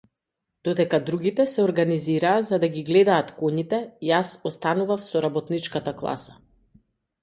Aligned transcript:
Додека 0.69 0.99
другите 1.09 1.45
се 1.51 1.65
организираа 1.65 2.41
за 2.49 2.61
да 2.65 2.71
ги 2.79 2.85
гледаат 2.89 3.31
коњите, 3.45 3.83
јас 4.11 4.35
останував 4.55 5.09
со 5.13 5.27
работничката 5.31 5.99
класа. 6.05 6.41